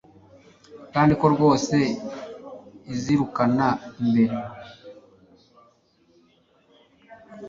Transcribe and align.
kandi 0.93 1.13
ko 1.19 1.25
rwose 1.33 1.77
izirukana 2.93 3.67
imbere 4.01 4.35